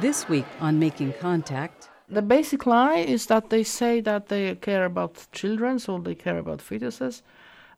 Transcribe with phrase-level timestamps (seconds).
[0.00, 4.84] This week on Making Contact, the basic lie is that they say that they care
[4.84, 7.22] about children, so they care about fetuses,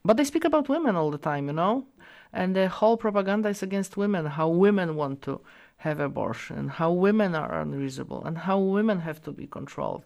[0.05, 1.87] but they speak about women all the time, you know?
[2.31, 5.41] And the whole propaganda is against women, how women want to
[5.79, 10.05] have abortion, how women are unreasonable, and how women have to be controlled.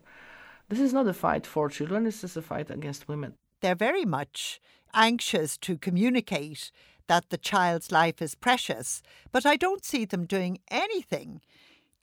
[0.68, 3.34] This is not a fight for children, this is a fight against women.
[3.60, 4.60] They're very much
[4.94, 6.70] anxious to communicate
[7.08, 11.40] that the child's life is precious, but I don't see them doing anything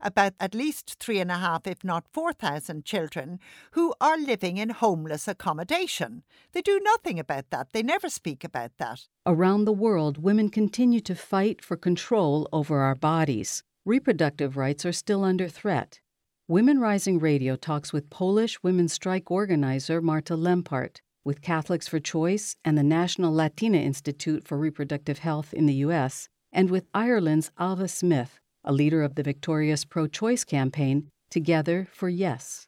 [0.01, 3.39] about at least three and a half, if not 4,000 children
[3.71, 6.23] who are living in homeless accommodation.
[6.51, 7.71] They do nothing about that.
[7.71, 9.07] They never speak about that.
[9.25, 13.63] Around the world, women continue to fight for control over our bodies.
[13.85, 16.01] Reproductive rights are still under threat.
[16.47, 22.57] Women Rising Radio talks with Polish women's strike organizer Marta Lempart, with Catholics for Choice
[22.65, 27.89] and the National Latina Institute for Reproductive Health in the U.S., and with Ireland's Ailbhe
[27.89, 32.67] Smyth, a leader of the victorious pro choice campaign Together for Yes.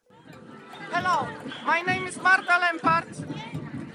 [0.90, 1.28] Hello,
[1.66, 3.06] my name is Marta Lempart.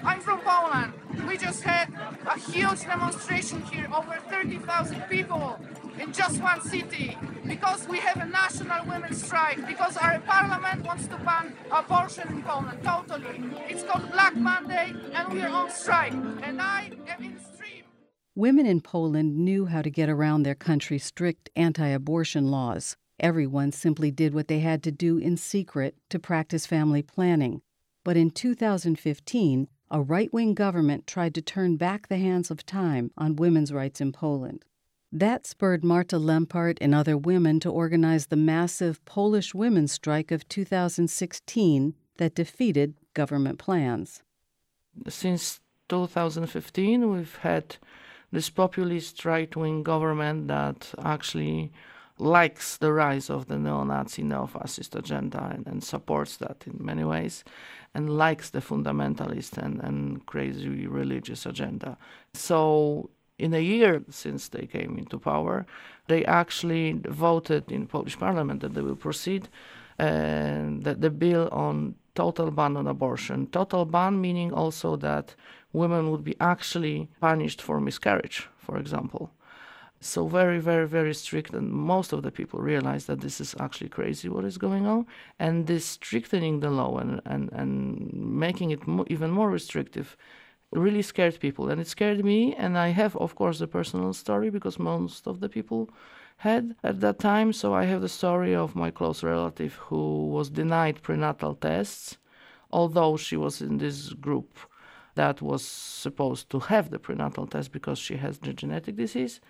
[0.05, 0.93] I'm from Poland.
[1.27, 1.89] We just had
[2.27, 5.59] a huge demonstration here, over 30,000 people
[5.99, 11.07] in just one city, because we have a national women's strike, because our parliament wants
[11.09, 13.43] to ban abortion in Poland, totally.
[13.69, 16.13] It's called Black Monday, and we're on strike.
[16.43, 17.39] And I am in
[18.39, 22.97] Women in Poland knew how to get around their country's strict anti abortion laws.
[23.19, 27.63] Everyone simply did what they had to do in secret to practice family planning.
[28.05, 33.11] But in 2015, a right wing government tried to turn back the hands of time
[33.19, 34.65] on women's rights in Poland.
[35.11, 40.49] That spurred Marta Lempart and other women to organize the massive Polish women's strike of
[40.49, 44.23] 2016 that defeated government plans.
[45.09, 47.79] Since 2015, we've had
[48.33, 51.73] this populist right wing government that actually
[52.19, 56.85] likes the rise of the neo Nazi, neo fascist agenda and, and, supports that in
[56.85, 57.45] many ways,
[57.95, 61.97] and likes the fundamentalist and, and crazy religious agenda.
[62.35, 65.65] So, in a year since they came into power,
[66.09, 69.49] they actually voted in Polish parliament that they will proceed
[69.99, 73.47] and uh, that the bill on total ban on abortion.
[73.47, 75.37] Total ban meaning also that
[75.73, 79.33] women would be actually punished for miscarriage, for example.
[80.01, 83.89] So very, very, very strict, and most of the people realize that this is actually
[83.89, 85.07] crazy what is going on,
[85.41, 90.17] and this strengthening the law and and and making it mo- even more restrictive
[90.73, 92.55] really scared people, and it scared me.
[92.55, 95.91] And I have, of course, the personal story because most of the people
[96.39, 97.53] had at that time.
[97.53, 102.19] So I have the story of my close relative who was denied prenatal tests,
[102.71, 104.59] although she was in this group
[105.19, 109.41] that was supposed to have the prenatal test because she has the genetic disease.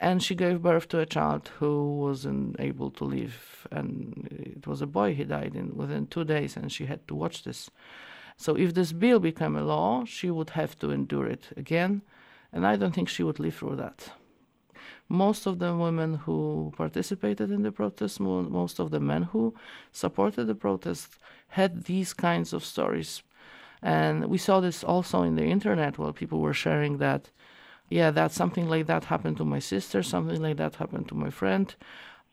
[0.00, 1.72] And she gave birth to a child who
[2.06, 3.68] wasn't able to live.
[3.70, 4.26] And
[4.56, 7.44] it was a boy, he died in, within two days, and she had to watch
[7.44, 7.70] this.
[8.38, 12.02] So if this bill became a law, she would have to endure it again.
[12.50, 14.10] And I don't think she would live through that.
[15.08, 19.54] Most of the women who participated in the protest, most of the men who
[19.92, 23.22] supported the protest, had these kinds of stories
[23.84, 27.28] and we saw this also in the internet where people were sharing that,
[27.90, 31.28] yeah, that something like that happened to my sister, something like that happened to my
[31.28, 31.74] friend.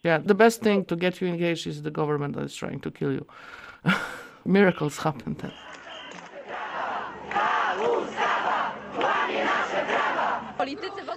[0.01, 2.89] Yeah, the best thing to get you engaged is the government that is trying to
[2.89, 3.27] kill you.
[4.45, 5.51] Miracles happen then.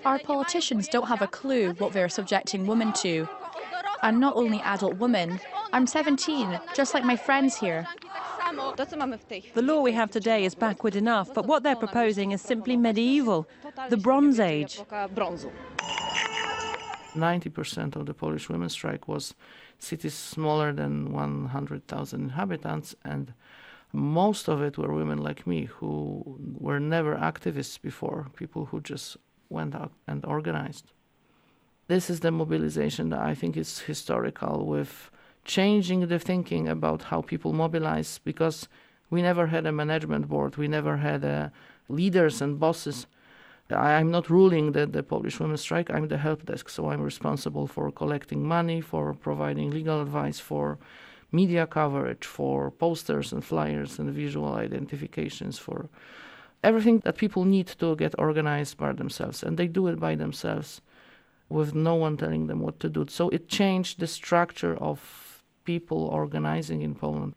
[0.04, 3.28] Our politicians don't have a clue what they're subjecting women to.
[4.02, 5.38] And not only adult women.
[5.72, 7.86] I'm 17, just like my friends here.
[8.54, 13.48] The law we have today is backward enough, but what they're proposing is simply medieval,
[13.88, 14.80] the Bronze Age.
[17.14, 19.34] 90% of the Polish women's strike was
[19.78, 23.32] cities smaller than 100,000 inhabitants, and
[23.92, 29.16] most of it were women like me who were never activists before, people who just
[29.48, 30.92] went out and organized.
[31.86, 35.10] This is the mobilization that I think is historical with
[35.44, 38.68] changing the thinking about how people mobilize because
[39.10, 41.48] we never had a management board, we never had uh,
[41.88, 43.06] leaders and bosses.
[43.70, 47.66] I'm not ruling the, the Polish women's strike, I'm the help desk, so I'm responsible
[47.66, 50.78] for collecting money, for providing legal advice, for
[51.32, 55.88] media coverage, for posters and flyers and visual identifications, for
[56.62, 59.42] everything that people need to get organized by themselves.
[59.42, 60.80] And they do it by themselves
[61.48, 63.06] with no one telling them what to do.
[63.08, 65.23] So it changed the structure of
[65.64, 67.34] people organizing in Poland.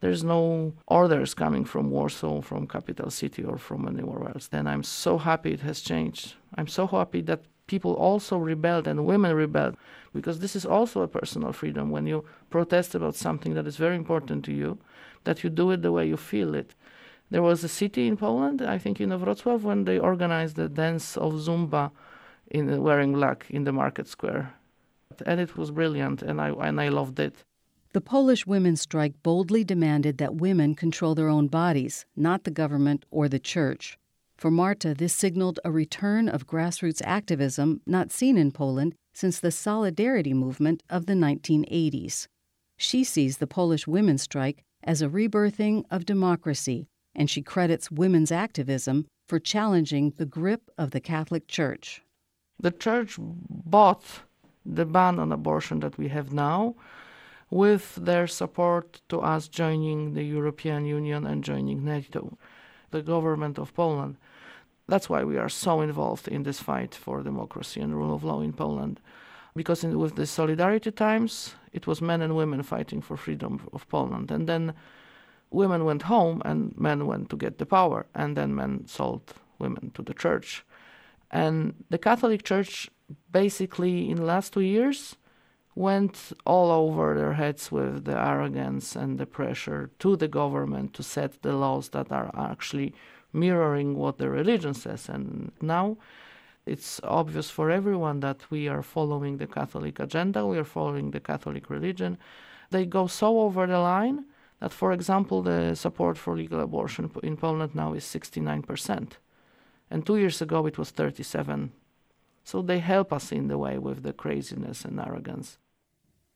[0.00, 4.48] There's no orders coming from Warsaw, from capital city, or from anywhere else.
[4.48, 6.34] Then I'm so happy it has changed.
[6.54, 9.76] I'm so happy that people also rebelled and women rebelled
[10.12, 13.94] because this is also a personal freedom when you protest about something that is very
[13.94, 14.78] important to you,
[15.24, 16.74] that you do it the way you feel it.
[17.30, 21.16] There was a city in Poland, I think in Wrocław, when they organized the dance
[21.16, 21.92] of Zumba
[22.50, 24.54] in wearing black in the market square.
[25.24, 27.36] And it was brilliant, and I, and I loved it.
[27.92, 33.04] The Polish women's strike boldly demanded that women control their own bodies, not the government
[33.10, 33.98] or the church.
[34.36, 39.50] For Marta, this signaled a return of grassroots activism not seen in Poland since the
[39.50, 42.28] Solidarity movement of the 1980s.
[42.76, 48.30] She sees the Polish women's strike as a rebirthing of democracy, and she credits women's
[48.30, 52.02] activism for challenging the grip of the Catholic Church.
[52.60, 54.22] The Church bought
[54.64, 56.76] the ban on abortion that we have now
[57.50, 62.38] with their support to us joining the European Union and joining NATO.
[62.90, 64.16] The government of Poland
[64.90, 68.40] that's why we are so involved in this fight for democracy and rule of law
[68.40, 69.00] in Poland.
[69.54, 73.88] Because in, with the Solidarity times, it was men and women fighting for freedom of
[73.88, 74.30] Poland.
[74.30, 74.74] And then
[75.50, 78.06] women went home and men went to get the power.
[78.14, 80.64] And then men sold women to the church.
[81.30, 82.90] And the Catholic Church
[83.30, 85.16] basically in the last two years
[85.80, 91.02] went all over their heads with the arrogance and the pressure to the government to
[91.02, 92.94] set the laws that are actually
[93.32, 95.08] mirroring what the religion says.
[95.08, 95.96] And now
[96.66, 101.20] it's obvious for everyone that we are following the Catholic agenda, we are following the
[101.20, 102.18] Catholic religion.
[102.70, 104.26] They go so over the line
[104.60, 109.12] that, for example, the support for legal abortion in Poland now is 69%.
[109.90, 111.72] And two years ago it was 37.
[112.44, 115.56] So they help us in the way with the craziness and arrogance.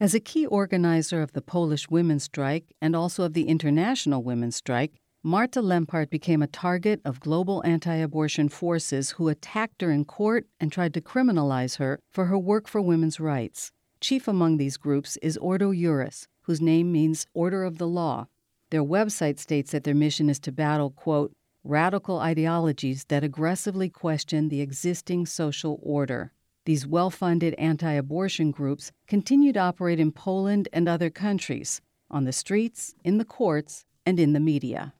[0.04, 4.54] As a key organizer of the Polish women's strike and also of the international women's
[4.54, 10.04] strike, Marta Lempart became a target of global anti abortion forces who attacked her in
[10.04, 13.72] court and tried to criminalize her for her work for women's rights.
[13.98, 18.26] Chief among these groups is Ordo Juris, whose name means Order of the Law.
[18.68, 21.32] Their website states that their mission is to battle, quote,
[21.64, 26.33] radical ideologies that aggressively question the existing social order.
[26.66, 32.24] These well funded anti abortion groups continue to operate in Poland and other countries, on
[32.24, 34.94] the streets, in the courts, and in the media.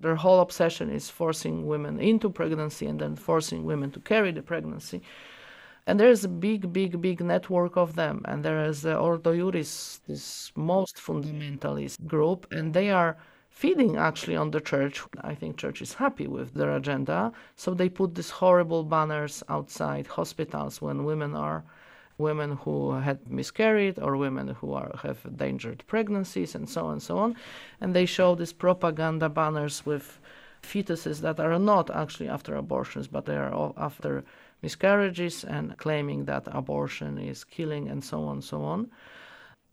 [0.00, 4.42] Their whole obsession is forcing women into pregnancy and then forcing women to carry the
[4.42, 5.02] pregnancy.
[5.86, 8.22] And there is a big, big, big network of them.
[8.24, 13.16] And there is the Ordo Juris, this most fundamentalist group, and they are
[13.54, 15.00] feeding actually on the church.
[15.20, 17.32] I think church is happy with their agenda.
[17.54, 21.64] So they put these horrible banners outside hospitals when women are
[22.18, 27.02] women who had miscarried or women who are, have endangered pregnancies and so on and
[27.02, 27.36] so on.
[27.80, 30.18] And they show these propaganda banners with
[30.62, 34.24] fetuses that are not actually after abortions, but they are after
[34.62, 38.90] miscarriages and claiming that abortion is killing and so on and so on.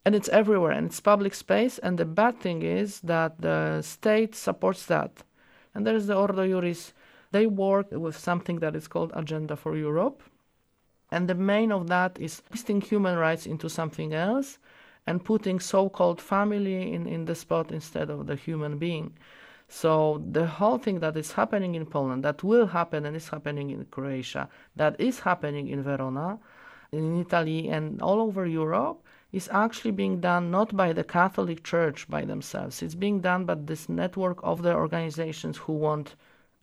[0.04, 1.78] And it's everywhere and it's public space.
[1.78, 5.24] And the bad thing is that the state supports that.
[5.76, 6.94] And there's the Ordo Juris.
[7.32, 10.24] They work with something that is called Agenda for Europe
[11.12, 14.58] and the main of that is twisting human rights into something else
[15.06, 19.18] and putting so-called family in, in the spot instead of the human being.
[19.68, 23.72] So the whole thing that is happening in Poland, that will happen and is happening
[23.72, 26.40] in Croatia, that is happening in Verona,
[26.92, 32.08] in Italy, and all over Europe, is actually being done not by the Catholic Church
[32.10, 32.82] by themselves.
[32.82, 36.16] It's being done by this network of the organizations who want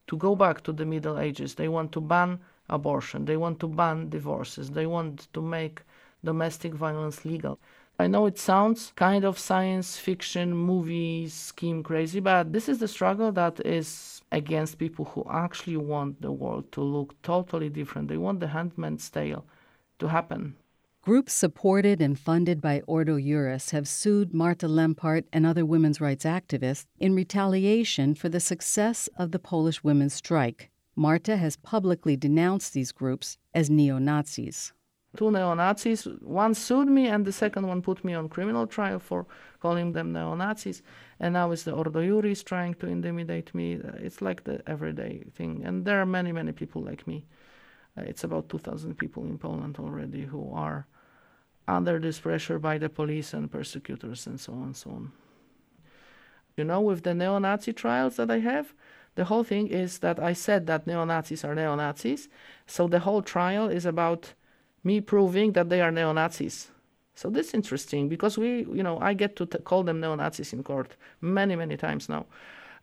[0.09, 1.55] to go back to the Middle Ages.
[1.55, 3.25] They want to ban abortion.
[3.25, 4.71] They want to ban divorces.
[4.71, 5.83] They want to make
[6.25, 7.59] domestic violence legal.
[7.99, 12.87] I know it sounds kind of science fiction movie scheme crazy, but this is the
[12.87, 18.09] struggle that is against people who actually want the world to look totally different.
[18.09, 19.45] They want the handmaid's tale
[19.99, 20.55] to happen.
[21.09, 26.27] Groups supported and funded by Ordo Juris have sued Marta Lempart and other women's rights
[26.27, 30.69] activists in retaliation for the success of the Polish women's strike.
[30.95, 34.75] Marta has publicly denounced these groups as neo Nazis.
[35.17, 38.99] Two neo Nazis, one sued me, and the second one put me on criminal trial
[38.99, 39.25] for
[39.61, 40.83] calling them neo Nazis.
[41.21, 43.81] And now it's the Ordo Juris trying to intimidate me.
[43.95, 45.63] It's like the everyday thing.
[45.65, 47.25] And there are many, many people like me.
[47.97, 50.87] Uh, it's about 2,000 people in Poland already who are
[51.69, 55.13] under this pressure by the police and persecutors and so on and so on.
[56.57, 58.75] You know, with the neo Nazi trials that I have,
[59.15, 62.29] the whole thing is that I said that neo Nazis are neo Nazis.
[62.67, 64.35] So the whole trial is about
[64.83, 66.71] me proving that they are neo Nazis.
[67.15, 70.15] So this is interesting because we, you know, I get to t- call them neo
[70.15, 72.27] Nazis in court many, many times now.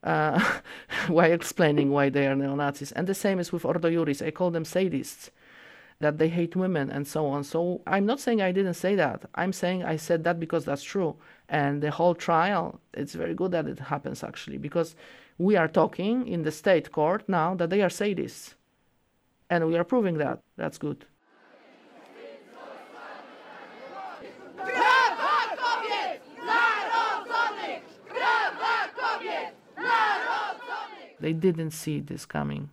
[0.04, 0.40] Uh,
[1.08, 2.92] while explaining why they are neo Nazis.
[2.92, 4.22] And the same is with Ordo Juris.
[4.22, 5.30] I call them sadists.
[6.00, 7.44] That they hate women and so on.
[7.44, 9.26] So I'm not saying I didn't say that.
[9.36, 11.16] I'm saying I said that because that's true.
[11.48, 14.96] And the whole trial, it's very good that it happens actually, because
[15.38, 18.56] we are talking in the state court now that they are sadists.
[19.50, 20.40] And we are proving that.
[20.58, 21.06] That's good.
[31.20, 32.70] They didn't see this coming.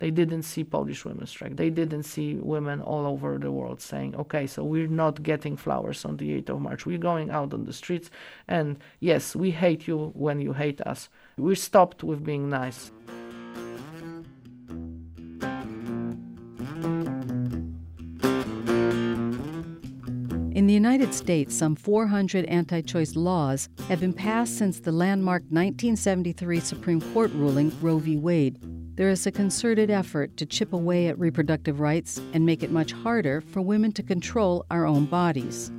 [0.00, 1.56] They didn't see Polish women strike.
[1.56, 6.04] They didn't see women all over the world saying, okay, so we're not getting flowers
[6.04, 6.84] on the 8th of March.
[6.84, 8.10] We're going out on the streets.
[8.48, 11.08] And yes, we hate you when you hate us.
[11.36, 12.90] We stopped with being nice.
[20.54, 25.42] In the United States, some 400 anti choice laws have been passed since the landmark
[25.42, 28.16] 1973 Supreme Court ruling Roe v.
[28.16, 28.58] Wade
[28.96, 32.92] there is a concerted effort to chip away at reproductive rights and make it much
[32.92, 35.72] harder for women to control our own bodies.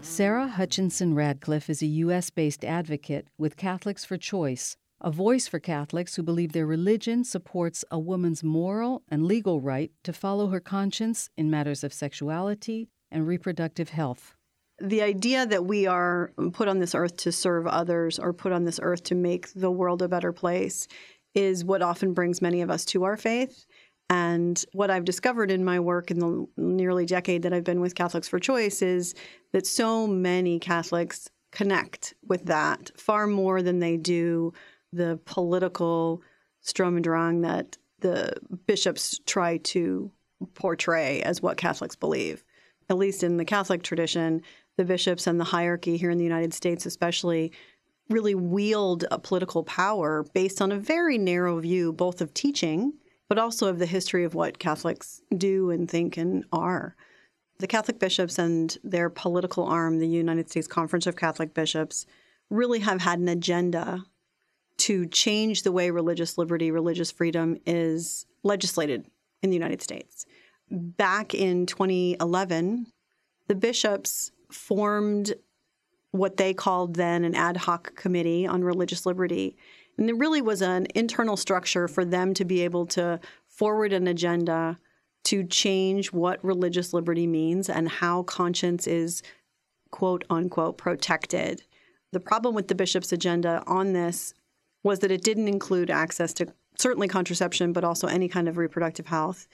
[0.00, 2.30] Sara Hutchinson Ratcliffe is a U.S.
[2.30, 7.84] based advocate with Catholics for Choice, a voice for Catholics who believe their religion supports
[7.90, 13.26] a woman's moral and legal right to follow her conscience in matters of sexuality and
[13.26, 14.34] reproductive health
[14.80, 18.64] the idea that we are put on this earth to serve others or put on
[18.64, 20.88] this earth to make the world a better place
[21.34, 23.66] is what often brings many of us to our faith.
[24.08, 27.94] And what I've discovered in my work in the nearly decade that I've been with
[27.94, 29.14] Catholics for Choice is
[29.52, 34.52] that so many Catholics connect with that far more than they do
[34.92, 36.22] the political
[36.62, 38.32] Sturm und Drang that the
[38.66, 40.10] bishops try to
[40.54, 42.42] portray as what Catholics believe.
[42.88, 44.42] At least in the Catholic tradition,
[44.80, 47.52] the bishops and the hierarchy here in the United States, especially,
[48.08, 52.94] really wield a political power based on a very narrow view, both of teaching,
[53.28, 56.96] but also of the history of what Catholics do and think and are.
[57.58, 62.06] The Catholic bishops and their political arm, the United States Conference of Catholic Bishops,
[62.48, 64.02] really have had an agenda
[64.78, 69.04] to change the way religious liberty, religious freedom is legislated
[69.42, 70.24] in the United States.
[70.70, 72.86] Back in 2011,
[73.46, 75.34] the bishops formed
[76.12, 79.56] what they called then an ad hoc committee on religious liberty.
[79.96, 84.08] And there really was an internal structure for them to be able to forward an
[84.08, 84.78] agenda
[85.24, 89.22] to change what religious liberty means and how conscience is
[89.90, 91.62] quote unquote protected.
[92.12, 94.34] The problem with the bishop's agenda on this
[94.82, 96.46] was that it didn't include access to
[96.78, 99.46] certainly contraception, but also any kind of reproductive health.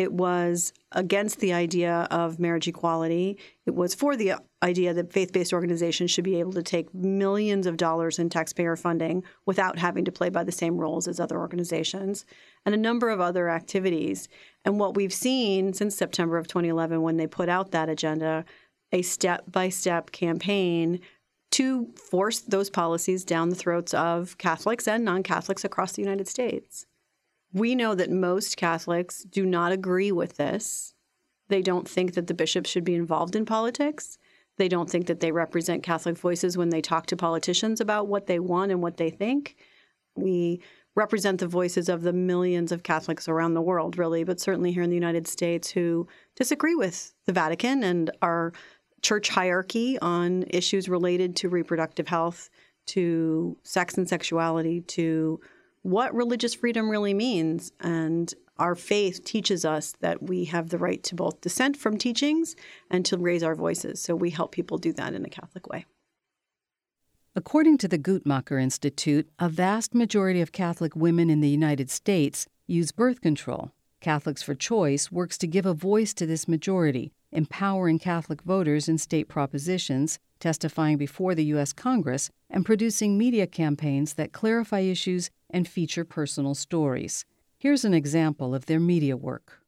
[0.00, 3.36] It was against the idea of marriage equality.
[3.66, 7.66] It was for the idea that faith based organizations should be able to take millions
[7.66, 11.38] of dollars in taxpayer funding without having to play by the same rules as other
[11.38, 12.24] organizations,
[12.64, 14.26] and a number of other activities.
[14.64, 18.46] And what we've seen since September of 2011, when they put out that agenda,
[18.92, 21.00] a step by step campaign
[21.50, 26.26] to force those policies down the throats of Catholics and non Catholics across the United
[26.26, 26.86] States.
[27.52, 30.94] We know that most Catholics do not agree with this.
[31.48, 34.18] They don't think that the bishops should be involved in politics.
[34.56, 38.26] They don't think that they represent Catholic voices when they talk to politicians about what
[38.26, 39.56] they want and what they think.
[40.14, 40.60] We
[40.94, 44.82] represent the voices of the millions of Catholics around the world, really, but certainly here
[44.82, 48.52] in the United States who disagree with the Vatican and our
[49.02, 52.50] church hierarchy on issues related to reproductive health,
[52.86, 55.40] to sex and sexuality, to
[55.82, 57.72] what religious freedom really means.
[57.80, 62.54] And our faith teaches us that we have the right to both dissent from teachings
[62.90, 64.00] and to raise our voices.
[64.00, 65.86] So we help people do that in a Catholic way.
[67.34, 72.46] According to the Guttmacher Institute, a vast majority of Catholic women in the United States
[72.66, 73.72] use birth control.
[74.00, 78.98] Catholics for Choice works to give a voice to this majority, empowering Catholic voters in
[78.98, 81.72] state propositions, testifying before the U.S.
[81.72, 87.24] Congress, and producing media campaigns that clarify issues and feature personal stories.
[87.58, 89.59] Here's an example of their media work.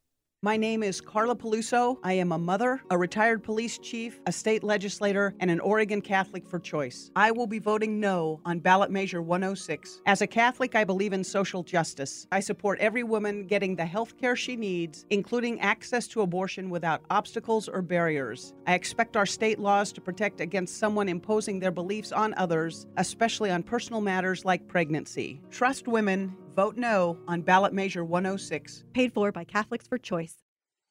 [0.43, 1.99] My name is Carla Piluso.
[2.03, 6.45] I am a mother, a retired police chief, a state legislator, and an Oregon Catholic
[6.45, 7.11] for choice.
[7.15, 10.01] I will be voting no on ballot measure 106.
[10.05, 12.27] As a Catholic, I believe in social justice.
[12.29, 17.05] I support every woman getting the health care she needs, including access to abortion without
[17.09, 18.53] obstacles or barriers.
[18.67, 23.49] I expect our state laws to protect against someone imposing their beliefs on others, especially
[23.49, 25.39] on personal matters like pregnancy.
[25.51, 28.83] Trust women Vote no on ballot measure 106.
[28.93, 30.37] Paid for by Catholics for Choice.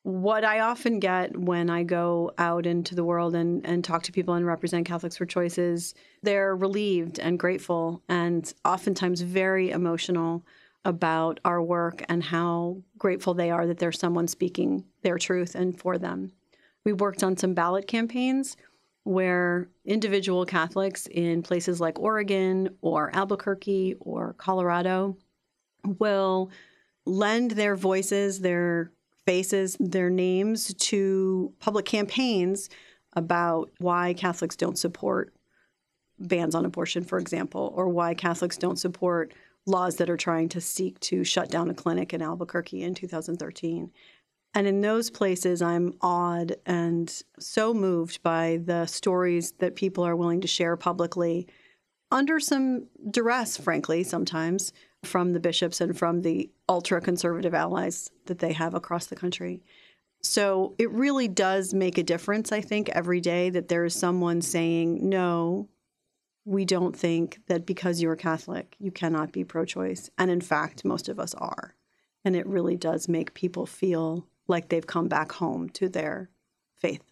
[0.04, 4.12] what I often get when I go out into the world and, and talk to
[4.12, 10.45] people and represent Catholics for Choice is they're relieved and grateful and oftentimes very emotional
[10.85, 15.78] about our work and how grateful they are that there's someone speaking their truth and
[15.78, 16.33] for them.
[16.85, 18.57] We worked on some ballot campaigns
[19.04, 25.16] where individual Catholics in places like Oregon or Albuquerque or Colorado
[25.84, 26.50] will
[27.04, 28.92] lend their voices, their
[29.26, 32.68] faces, their names to public campaigns
[33.14, 35.34] about why Catholics don't support
[36.18, 39.32] bans on abortion, for example, or why Catholics don't support
[39.66, 43.90] laws that are trying to seek to shut down a clinic in Albuquerque in 2013.
[44.54, 50.16] And in those places, I'm awed and so moved by the stories that people are
[50.16, 51.48] willing to share publicly
[52.10, 54.72] under some duress, frankly, sometimes
[55.04, 59.62] from the bishops and from the ultra conservative allies that they have across the country.
[60.23, 64.40] So it really does make a difference, I think, every day that there is someone
[64.40, 65.68] saying, no,
[66.44, 70.11] we don't think that because you're Catholic, you cannot be pro choice.
[70.18, 71.75] And in fact, most of us are.
[72.25, 76.30] And it really does make people feel like they've come back home to their
[76.76, 77.12] faith.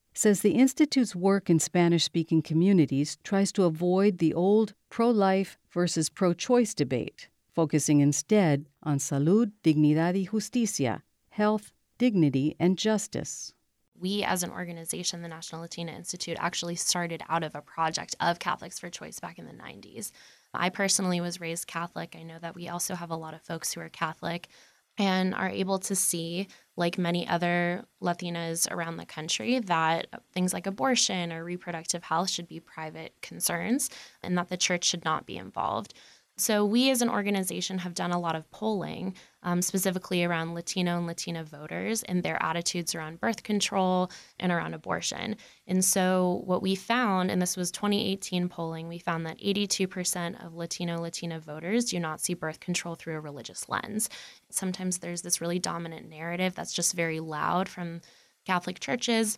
[0.13, 5.57] says the Institute's work in Spanish speaking communities tries to avoid the old pro life
[5.71, 13.53] versus pro choice debate, focusing instead on salud, dignidad y justicia, health, dignity, and justice
[14.01, 18.39] we as an organization, the National Latina Institute, actually started out of a project of
[18.39, 20.11] Catholics for Choice back in the 90s.
[20.53, 22.15] I personally was raised Catholic.
[22.17, 24.49] I know that we also have a lot of folks who are Catholic
[24.97, 26.47] and are able to see,
[26.81, 32.47] like many other Latinas around the country, that things like abortion or reproductive health should
[32.47, 33.89] be private concerns
[34.21, 35.93] and that the church should not be involved.
[36.41, 40.97] So, we as an organization have done a lot of polling, um, specifically around Latino
[40.97, 45.35] and Latina voters and their attitudes around birth control and around abortion.
[45.67, 50.55] And so, what we found, and this was 2018 polling, we found that 82% of
[50.55, 54.09] Latino Latina voters do not see birth control through a religious lens.
[54.49, 58.01] Sometimes there's this really dominant narrative that's just very loud from
[58.47, 59.37] Catholic churches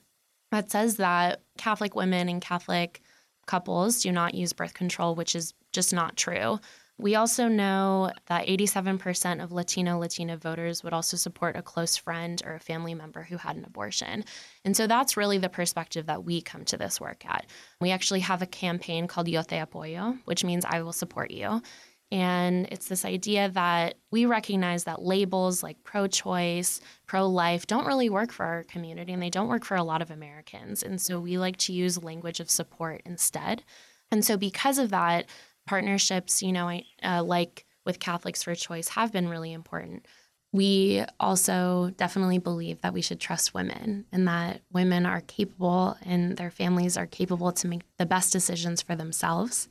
[0.52, 3.02] that says that Catholic women and Catholic
[3.46, 6.60] couples do not use birth control, which is just not true.
[7.00, 12.42] We also know that 87% of Latino Latina voters would also support a close friend
[12.46, 14.24] or a family member who had an abortion.
[14.64, 17.48] And so that's really the perspective that we come to this work at.
[17.82, 21.62] We actually have a campaign called Yo Te Apoyo, which means I will support you.
[22.12, 27.88] And it's this idea that we recognize that labels like pro choice, pro life don't
[27.88, 30.84] really work for our community and they don't work for a lot of Americans.
[30.84, 33.64] And so we like to use language of support instead.
[34.12, 35.26] And so, because of that,
[35.66, 40.06] partnerships, you know, uh, like with Catholics for Choice, have been really important.
[40.52, 46.38] We also definitely believe that we should trust women and that women are capable and
[46.38, 49.68] their families are capable to make the best decisions for themselves.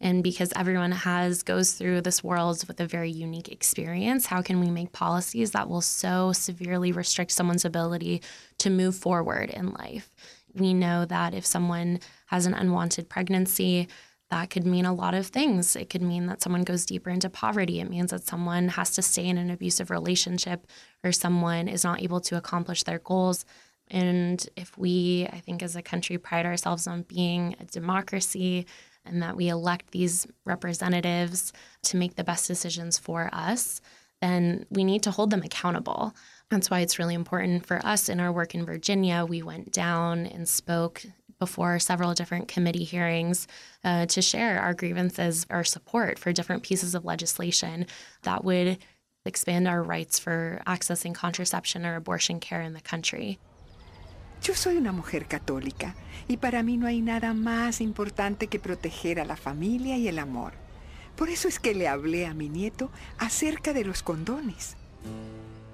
[0.00, 4.58] And because everyone has goes through this world with a very unique experience, how can
[4.58, 8.22] we make policies that will so severely restrict someone's ability
[8.58, 10.10] to move forward in life?
[10.54, 13.86] We know that if someone has an unwanted pregnancy,
[14.32, 15.76] that could mean a lot of things.
[15.76, 17.80] It could mean that someone goes deeper into poverty.
[17.80, 20.66] It means that someone has to stay in an abusive relationship
[21.04, 23.44] or someone is not able to accomplish their goals.
[23.88, 28.64] And if we, I think, as a country, pride ourselves on being a democracy
[29.04, 33.82] and that we elect these representatives to make the best decisions for us,
[34.22, 36.14] then we need to hold them accountable.
[36.48, 39.26] That's why it's really important for us in our work in Virginia.
[39.26, 41.04] We went down and spoke
[41.42, 43.48] before several different committee hearings
[43.82, 47.84] uh, to share our grievances, our support for different pieces of legislation
[48.22, 48.78] that would
[49.26, 53.40] expand our rights for accessing contraception or abortion care in the country.
[54.40, 55.96] Yo soy una mujer católica
[56.28, 60.20] y para mí no hay nada más importante que proteger a la familia y el
[60.20, 60.52] amor.
[61.16, 64.76] Por eso es que le hablé a mi nieto acerca de los condones.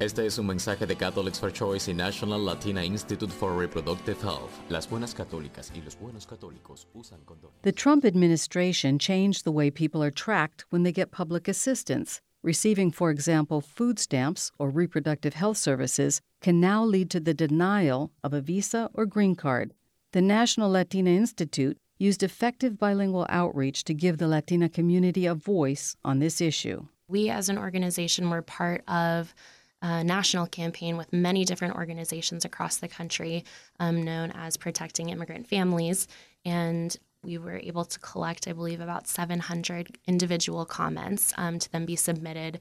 [0.01, 4.53] Este es un mensaje de Catholics for Choice y National Latina Institute for Reproductive Health.
[4.69, 7.61] Las buenas católicas y los buenos católicos usan condones.
[7.63, 12.93] The Trump administration changed the way people are tracked when they get public assistance, receiving,
[12.93, 18.33] for example, food stamps or reproductive health services, can now lead to the denial of
[18.33, 19.73] a visa or green card.
[20.13, 25.97] The National Latina Institute used effective bilingual outreach to give the Latina community a voice
[26.05, 26.87] on this issue.
[27.09, 29.35] We, as an organization, were part of
[29.83, 33.45] a national campaign with many different organizations across the country
[33.79, 36.09] um, known as Protecting Immigrant Families.
[36.45, 41.85] And we were able to collect, I believe, about 700 individual comments um, to then
[41.85, 42.61] be submitted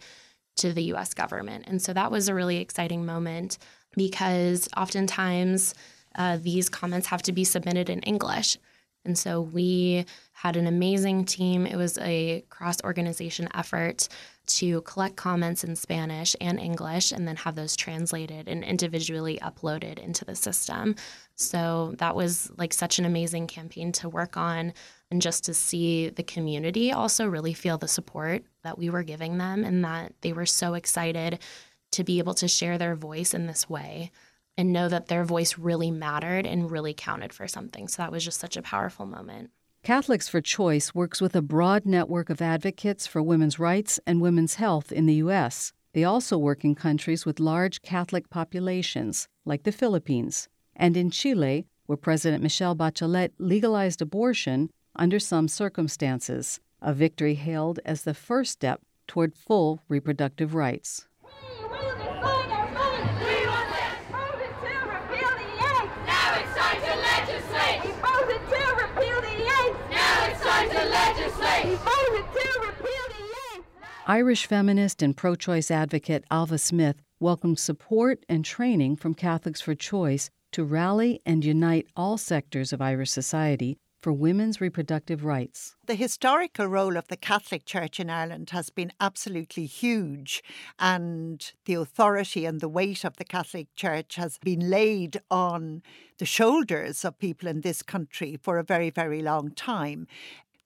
[0.58, 1.66] to the US government.
[1.68, 3.58] And so that was a really exciting moment
[3.96, 5.74] because oftentimes
[6.16, 8.58] uh, these comments have to be submitted in English.
[9.06, 11.66] And so we had an amazing team.
[11.66, 14.10] It was a cross organization effort
[14.48, 20.00] to collect comments in Spanish and English and then have those translated and individually uploaded
[20.00, 20.96] into the system.
[21.36, 24.74] So that was like such an amazing campaign to work on
[25.12, 29.38] and just to see the community also really feel the support that we were giving
[29.38, 31.40] them and that they were so excited
[31.92, 34.12] to be able to share their voice in this way
[34.58, 37.88] and know that their voice really mattered and really counted for something.
[37.88, 39.52] So that was just such a powerful moment.
[39.88, 44.56] Catholics for Choice works with a broad network of advocates for women's rights and women's
[44.56, 45.72] health in the U.S.
[45.94, 51.68] They also work in countries with large Catholic populations, like the Philippines, and in Chile,
[51.86, 58.52] where President Michelle Bachelet legalized abortion under some circumstances, a victory hailed as the first
[58.52, 61.07] step toward full reproductive rights.
[74.10, 79.76] Irish feminist and pro choice advocate Ailbhe Smyth welcomed support and training from Catholics for
[79.76, 85.76] Choice to rally and unite all sectors of Irish society for women's reproductive rights.
[85.88, 90.42] The historical role of the Catholic Church in Ireland has been absolutely huge,
[90.80, 95.84] and the authority and the weight of the Catholic Church has been laid on
[96.18, 100.08] the shoulders of people in this country for a very, very long time.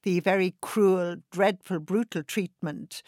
[0.03, 3.01] The very cruel, dreadful, brutal treatment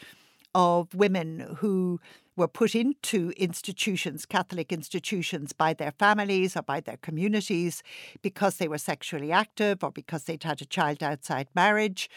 [0.56, 2.00] of women who
[2.36, 7.84] were put into institutions, Catholic institutions, by their families or by their communities
[8.22, 12.10] because they were sexually active or because they'd had a child outside marriage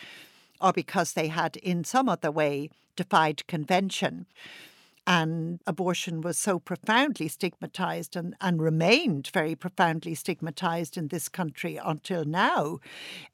[0.61, 4.27] or because they had in some other way defied convention.
[5.09, 11.77] And abortion was so profoundly stigmatized and, and remained very profoundly stigmatized in this country
[11.77, 12.81] until now.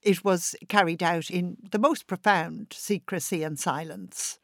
[0.03, 4.38] It was carried out in the most profound secrecy and silence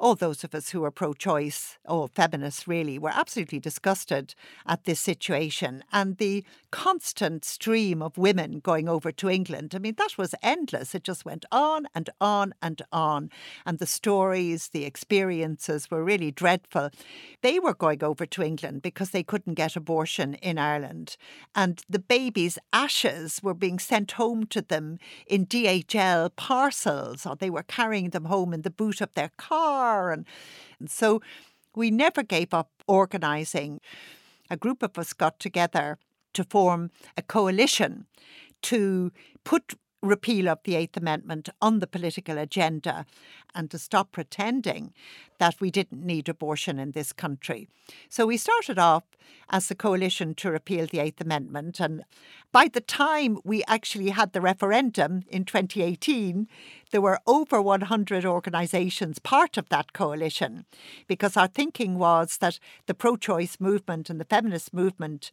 [0.00, 4.34] all those of us who are pro choice, or feminists really, were absolutely disgusted
[4.66, 9.74] at this situation and the constant stream of women going over to England.
[9.74, 10.94] I mean, that was endless.
[10.94, 13.30] It just went on and on and on.
[13.66, 16.90] And the stories, the experiences were really dreadful.
[17.42, 21.18] They were going over to England because they couldn't get abortion in Ireland.
[21.54, 27.50] And the baby's ashes were being sent home to them in DHL parcels, or they
[27.50, 30.26] were carrying them home in the boot of their car and,
[30.78, 31.20] and so
[31.74, 33.80] we never gave up organising.
[34.50, 35.98] A group of us got together
[36.32, 38.06] to form a coalition
[38.62, 39.12] to
[39.44, 43.06] put repeal of the Eighth Amendment on the political agenda
[43.54, 44.92] and to stop pretending
[45.38, 47.68] that we didn't need abortion in this country.
[48.08, 49.04] So we started off
[49.50, 51.80] as a coalition to repeal the Eighth Amendment.
[51.80, 52.04] And
[52.52, 56.46] by the time we actually had the referendum in 2018,
[56.90, 60.64] there were over 100 organisations part of that coalition
[61.06, 65.32] because our thinking was that the pro choice movement and the feminist movement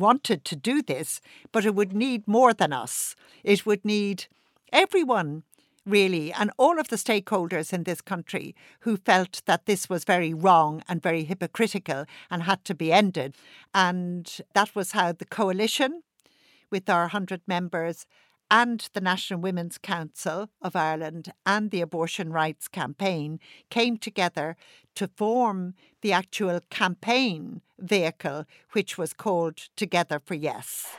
[0.00, 1.20] wanted to do this,
[1.52, 3.14] but it would need more than us.
[3.44, 4.26] It would need
[4.72, 5.44] everyone,
[5.86, 10.34] really, and all of the stakeholders in this country who felt that this was very
[10.34, 13.36] wrong and very hypocritical and had to be ended.
[13.74, 16.02] And that was how the coalition,
[16.70, 18.06] with our 100 members,
[18.50, 23.38] and the National Women's Council of Ireland and the Abortion Rights Campaign
[23.70, 24.56] came together
[24.96, 30.96] to form the actual campaign vehicle, which was called Together for Yes.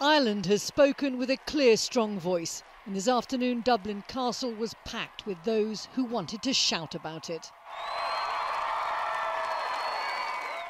[0.00, 5.26] Ireland has spoken with a clear, strong voice, and this afternoon Dublin Castle was packed
[5.26, 7.50] with those who wanted to shout about it.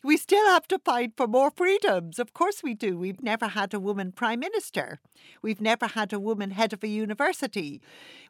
[0.05, 2.19] we still have to fight for more freedoms.
[2.19, 2.97] Of course we do.
[2.97, 5.01] We've never had a woman prime minister.
[5.43, 7.83] We've never had a woman head of a university.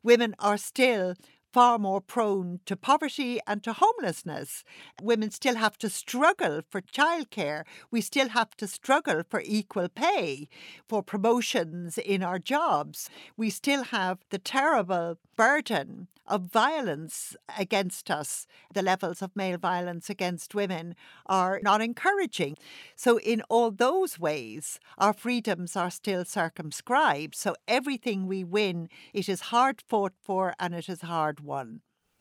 [0.03, 1.15] Women are still
[1.53, 4.65] far more prone to poverty and to homelessness.
[5.03, 7.65] Women still have to struggle for childcare.
[7.91, 10.49] We still have to struggle for equal pay,
[10.89, 13.09] for promotions in our jobs.
[13.37, 18.47] We still have the terrible burden of violence against us.
[18.75, 20.95] The levels of male violence against women
[21.27, 22.57] are not encouraging.
[22.95, 27.35] So, in all those ways, our freedoms are still circumscribed.
[27.35, 31.38] So, everything we win, it is hard fought for and it is hard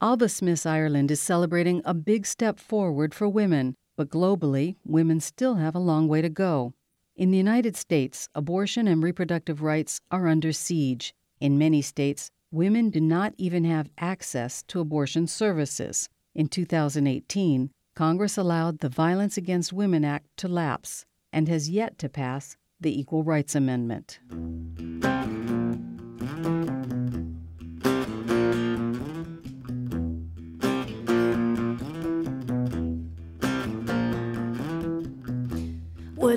[0.01, 5.56] Ailbhe Smyth's Ireland is celebrating a big step forward for women, but globally, women still
[5.56, 6.73] have a long way to go.
[7.15, 11.15] In the United States, abortion and reproductive rights are under siege.
[11.39, 16.10] In many states, women do not even have access to abortion services.
[16.36, 22.08] In 2018, Congress allowed the Violence Against Women Act to lapse and has yet to
[22.08, 24.19] pass the Equal Rights Amendment.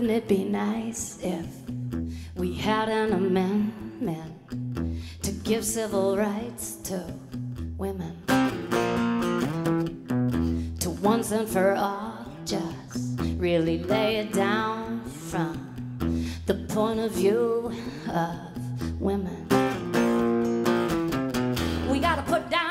[0.01, 1.45] Wouldn't it be nice if
[2.35, 4.33] we had an amendment
[5.21, 7.05] to give civil rights to
[7.77, 8.17] women?
[10.81, 15.77] To once and for all just really lay it down from
[16.47, 17.71] the point of view
[18.09, 19.47] of women.
[21.91, 22.70] We gotta put down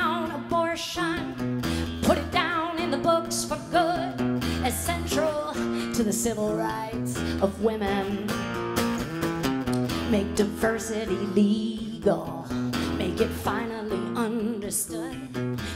[6.10, 8.26] the civil rights of women.
[10.10, 12.48] Make diversity legal,
[12.98, 15.14] make it finally understood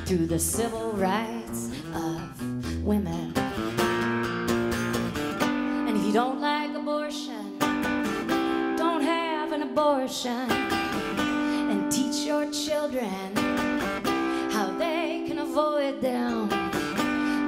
[0.08, 3.32] through the civil rights of women.
[5.86, 7.60] And if you don't like abortion,
[8.76, 10.50] don't have an abortion.
[11.70, 13.36] And teach your children
[14.52, 16.50] how they can avoid them.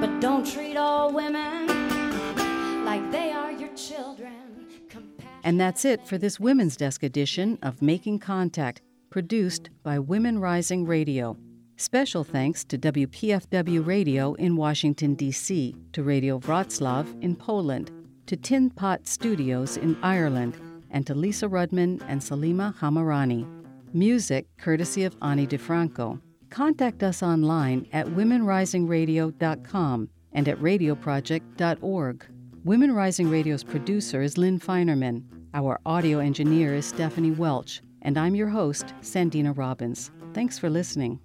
[0.00, 1.45] But don't treat all women
[5.46, 10.84] And that's it for this Women's Desk edition of Making Contact, produced by Women Rising
[10.84, 11.36] Radio.
[11.76, 17.92] Special thanks to WPFW Radio in Washington, D.C., to Radio Wroclaw in Poland,
[18.26, 23.46] to Tin Pot Studios in Ireland, and to Lisa Rudman and Salima Hamirani.
[23.94, 26.20] Music courtesy of Ani DiFranco.
[26.50, 32.26] Contact us online at womenrisingradio.com and at radioproject.org.
[32.64, 35.22] Women Rising Radio's producer is Lynn Feinerman.
[35.56, 40.10] Our audio engineer is Stephanie Welch, and I'm your host, Sandina Robbins.
[40.34, 41.18] Thanks for listening.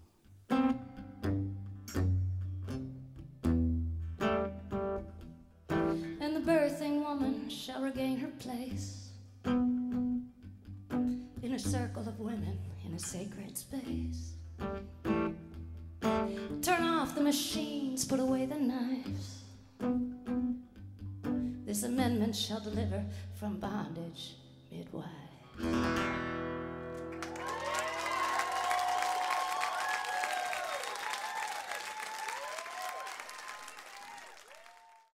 [24.72, 25.41] Midwives.